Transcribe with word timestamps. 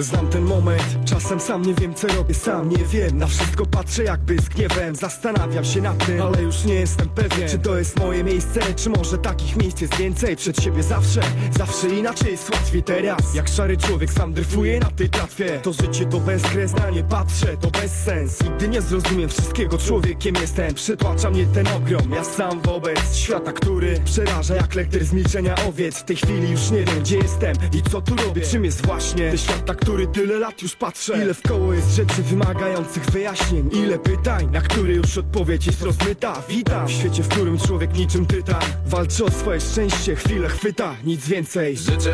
Znam 0.00 0.28
ten 0.28 0.44
moment, 0.44 0.98
czasem 1.04 1.40
sam 1.40 1.62
nie 1.62 1.74
wiem 1.74 1.94
co 1.94 2.08
robię, 2.08 2.34
sam 2.34 2.68
nie 2.68 2.84
wiem. 2.84 3.18
Na 3.18 3.26
wszystko 3.26 3.66
patrzę 3.66 4.04
jakby 4.04 4.38
z 4.38 4.48
gniewem, 4.48 4.96
zastanawiam 4.96 5.64
się 5.64 5.80
nad 5.80 6.06
tym 6.06 6.22
Ale 6.22 6.42
już 6.42 6.64
nie 6.64 6.74
jestem 6.74 7.08
pewien, 7.08 7.48
czy 7.48 7.58
to 7.58 7.78
jest 7.78 7.98
moje 7.98 8.24
miejsce 8.24 8.60
Czy 8.76 8.90
może 8.90 9.18
takich 9.18 9.56
miejsc 9.56 9.80
jest 9.80 9.96
więcej, 9.96 10.36
przed 10.36 10.62
siebie 10.62 10.82
zawsze 10.82 11.20
Zawsze 11.58 11.88
inaczej 11.88 12.30
jest 12.30 12.50
łatwiej 12.50 12.82
teraz. 12.82 13.34
Jak 13.34 13.48
szary 13.48 13.76
człowiek 13.76 14.12
sam 14.12 14.32
dryfuje 14.32 14.80
na 14.80 14.90
tej 14.90 15.08
tratwie 15.10 15.60
To 15.62 15.72
życie 15.72 16.06
to 16.06 16.20
bezkresne, 16.20 16.92
nie 16.92 17.04
patrzę, 17.04 17.56
to 17.60 17.70
bez 17.70 17.92
sens. 17.92 18.42
Nigdy 18.44 18.68
nie 18.68 18.80
zrozumiem 18.80 19.28
wszystkiego, 19.28 19.78
człowiekiem 19.78 20.34
jestem. 20.40 20.74
Przytłacza 20.74 21.30
mnie 21.30 21.46
ten 21.46 21.66
ogrom, 21.68 22.10
ja 22.14 22.24
sam 22.24 22.60
wobec 22.60 23.14
świata, 23.14 23.52
który 23.52 24.00
Przeraża 24.04 24.54
jak 24.54 24.74
lekter 24.74 25.04
z 25.04 25.12
milczenia 25.12 25.54
owiec. 25.68 25.98
W 25.98 26.04
tej 26.04 26.16
chwili 26.16 26.50
już 26.50 26.70
nie 26.70 26.84
wiem 26.84 27.00
gdzie 27.00 27.18
jestem 27.18 27.56
i 27.72 27.82
co 27.82 28.00
tu 28.00 28.16
robię. 28.16 28.42
Czym 28.42 28.64
jest 28.64 28.86
właśnie 28.86 29.28
ten 29.28 29.38
świat, 29.38 29.68
na 29.68 29.74
który 29.90 30.06
tyle 30.06 30.38
lat 30.38 30.62
już 30.62 30.76
patrzę. 30.76 31.22
Ile 31.22 31.34
w 31.34 31.42
koło 31.42 31.74
jest 31.74 31.90
rzeczy 31.90 32.22
wymagających 32.22 33.04
wyjaśnień? 33.04 33.70
Ile 33.72 33.98
pytań, 33.98 34.48
na 34.52 34.60
które 34.60 34.92
już 34.92 35.18
odpowiedź 35.18 35.66
jest 35.66 35.82
rozmyta? 35.82 36.42
Witam 36.48 36.86
w 36.86 36.90
świecie, 36.90 37.22
w 37.22 37.28
którym 37.28 37.58
człowiek 37.58 37.94
niczym 37.94 38.26
tytan 38.26 38.62
Walczy 38.86 39.24
o 39.24 39.30
swoje 39.30 39.60
szczęście, 39.60 40.16
chwilę 40.16 40.48
chwyta, 40.48 40.96
nic 41.04 41.26
więcej. 41.28 41.76
Życie 41.76 42.12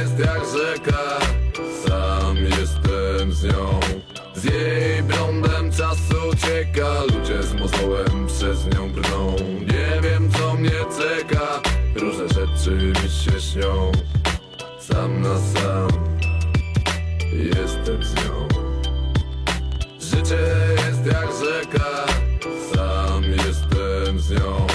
jest 0.00 0.18
jak 0.18 0.42
rzeka, 0.56 1.18
sam 1.86 2.36
jestem 2.36 3.32
z 3.32 3.44
nią. 3.44 3.80
Z 4.34 4.44
jej 4.44 5.02
prądem 5.02 5.72
czas 5.72 5.98
ucieka, 6.32 7.02
ludzie 7.02 7.42
z 7.42 7.54
mozołem 7.54 8.26
przez 8.26 8.66
nią 8.66 8.92
brną. 8.92 9.36
Nie 9.60 10.00
wiem 10.02 10.30
co 10.32 10.54
mnie 10.54 10.70
czeka, 10.98 11.62
różne 11.94 12.28
rzeczy 12.28 12.70
mi 12.70 13.10
się 13.10 13.40
śnią. 13.40 13.92
Sam 14.80 15.20
na 15.20 15.38
sam 15.38 16.07
jestem 17.32 18.04
z 18.04 18.14
nią. 18.14 18.48
Życie 20.00 20.38
jest 20.86 21.06
jak 21.06 21.28
rzeka, 21.44 22.06
sam 22.74 23.22
jestem 23.24 24.20
z 24.20 24.30
nią. 24.30 24.66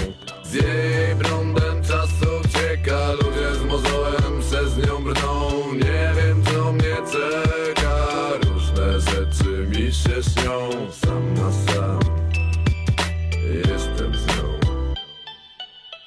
Z 0.43 0.53
jej 0.53 1.15
prądem 1.19 1.83
czas 1.83 2.09
ucieka, 2.45 3.11
ludzie 3.11 3.55
z 3.55 3.63
mozołem 3.65 4.39
przez 4.41 4.77
nią 4.77 5.03
brną. 5.03 5.49
Nie 5.73 6.13
wiem 6.15 6.43
co 6.43 6.73
mnie 6.73 6.95
czeka, 7.11 7.97
różne 8.43 8.99
rzeczy 8.99 9.67
mi 9.67 9.91
się 9.91 10.23
śnią. 10.23 10.69
Sam 10.91 11.33
na 11.33 11.51
sam. 11.51 11.99
Jestem 13.71 14.15
z 14.15 14.27
nią. 14.27 14.43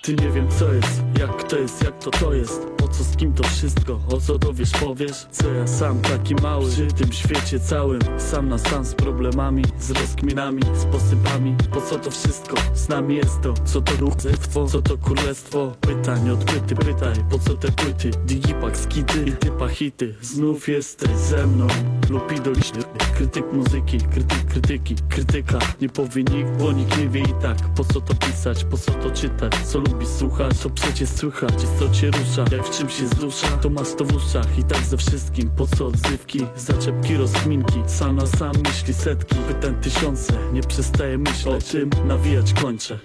Ty 0.03 0.15
nie 0.15 0.31
wiem 0.31 0.49
co 0.59 0.73
jest, 0.73 1.03
jak 1.19 1.43
to 1.43 1.59
jest, 1.59 1.85
jak 1.85 1.99
to 1.99 2.11
to 2.11 2.35
jest? 2.35 2.67
Po 2.77 2.89
co 2.89 3.05
z 3.05 3.17
kim 3.17 3.33
to 3.33 3.43
wszystko, 3.43 4.01
o 4.09 4.21
co 4.21 4.39
dowiesz, 4.39 4.71
powiesz? 4.71 5.27
Co 5.31 5.53
ja 5.53 5.67
sam 5.67 6.01
taki 6.01 6.35
mały, 6.35 6.71
przy 6.71 6.87
tym 6.87 7.13
świecie 7.13 7.61
całym 7.61 8.01
Sam 8.19 8.49
na 8.49 8.59
sam 8.59 8.85
z 8.85 8.95
problemami, 8.95 9.65
z 9.79 9.91
rozkminami, 9.91 10.63
sposobami 10.75 11.57
Po 11.73 11.81
co 11.81 11.99
to 11.99 12.11
wszystko, 12.11 12.57
z 12.75 12.89
nami 12.89 13.17
jest 13.17 13.41
to 13.43 13.55
Co 13.65 13.81
to 13.81 13.93
ruch, 13.97 14.21
zewco, 14.21 14.67
co 14.67 14.83
to 14.83 14.99
królestwo. 14.99 15.73
Pytań, 15.81 16.31
odpyty, 16.31 16.75
pytaj, 16.75 17.15
po 17.31 17.39
co 17.39 17.55
te 17.55 17.73
płyty? 17.73 18.11
Digipak, 18.27 18.77
skity 18.77 19.25
i 19.27 19.33
typa 19.33 19.69
hity. 19.69 20.15
Znów 20.23 20.69
jesteś 20.69 21.11
ze 21.11 21.47
mną 21.47 21.67
lub 22.11 22.33
idoliczny 22.33 22.83
Krytyk 23.17 23.53
muzyki, 23.53 23.99
krytyk 23.99 24.47
krytyki, 24.57 24.95
krytyka 25.09 25.59
Nie 25.81 25.89
powie 25.89 26.23
nikt, 26.23 26.51
bo 26.59 26.73
nikt 26.73 26.99
nie 26.99 27.09
wie 27.09 27.21
i 27.21 27.35
tak. 27.43 27.57
Po 27.77 27.85
co 27.85 28.01
to 28.01 28.15
pisać, 28.15 28.65
po 28.65 28.79
co 28.79 28.93
to 28.93 29.11
czytać? 29.11 29.55
Co 29.65 29.79
lubisz 29.79 30.09
słuchać, 30.09 30.59
to 30.59 30.71
przecież 30.71 31.06
słychać 31.07 31.53
Jest 31.53 31.79
co 31.79 31.89
cię 31.91 32.11
rusza, 32.11 32.45
jak 32.53 32.67
w 32.67 32.79
czym 32.79 32.89
się 32.89 33.07
zdusza 33.07 33.49
To 33.49 33.71
masz 33.71 33.95
to 33.95 34.05
w 34.05 34.15
uszach 34.15 34.59
i 34.59 34.65
tak 34.65 34.79
ze 34.79 34.97
wszystkim 34.97 35.51
Po 35.57 35.67
co 35.67 35.87
odzywki, 35.87 36.47
zaczepki, 36.57 37.17
rozkminki 37.17 37.83
Sam 37.87 38.17
na 38.17 38.27
sam 38.27 38.53
myśli 38.65 38.95
setki, 38.95 39.37
pytań 39.49 39.75
tysiące 39.83 40.33
Nie 40.53 40.63
przestaję 40.63 41.19
myśleć 41.19 41.65
o 41.65 41.71
czym, 41.71 41.91
nawijać 42.07 42.53
kończę. 42.53 42.99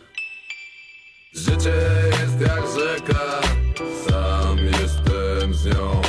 Życie 1.34 1.74
jest 2.22 2.42
jak 2.42 2.64
rzeka, 2.80 3.42
sam 4.08 4.58
jestem 4.58 5.54
z 5.54 5.66
nią. 5.66 6.02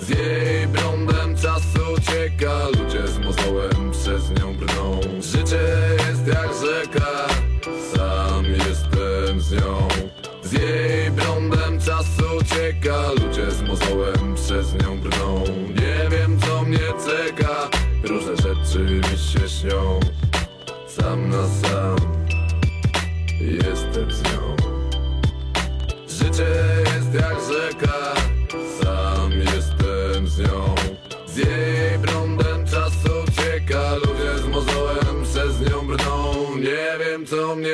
Z 0.00 0.08
jej 0.08 0.68
prądem 0.68 1.36
czas 1.36 1.62
ucieka, 1.98 2.68
ludzie 2.68 3.08
z 3.08 3.18
mozołem 3.18 3.90
przez 3.92 4.30
nią 4.30 4.56
brną. 4.56 5.00
Życie 5.20 5.60
jest 6.08 6.26
jak 6.26 6.50
rzeka, 6.60 7.13
ucieka, 12.44 13.10
ludzie 13.12 13.50
z 13.50 13.62
mozołem 13.62 14.34
przez 14.34 14.74
nią 14.74 14.98
brną. 14.98 15.44
Nie 15.68 16.10
wiem 16.10 16.40
co 16.40 16.62
mnie 16.62 16.78
czeka, 16.78 17.70
różne 18.02 18.36
rzeczy 18.36 18.78
mi 18.78 19.18
się 19.18 19.48
śnią. 19.48 20.00
Sam 20.88 21.30
na 21.30 21.48
sam. 21.48 21.96
Jestem 23.40 23.83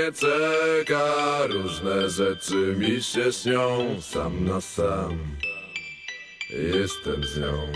mnie 0.01 0.13
czeka, 0.13 1.47
różne 1.47 2.11
rzeczy 2.11 2.55
mi 2.79 3.03
się 3.03 3.33
śnią 3.33 3.97
Sam 4.01 4.45
na 4.45 4.61
sam. 4.61 5.19
Jestem 6.51 7.25
z 7.25 7.39
nią 7.39 7.73